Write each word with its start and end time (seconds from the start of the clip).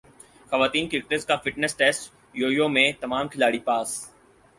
خواتین 0.51 0.87
کرکٹرز 0.89 1.25
کا 1.25 1.35
fitness 1.35 1.75
test 1.77 2.11
yo 2.33 2.49
yo 2.51 2.67
میں 2.69 2.91
تمام 3.01 3.27
کھلاڑی 3.27 3.59
پاس 3.59 3.89